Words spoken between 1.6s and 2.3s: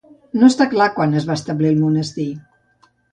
el monestir.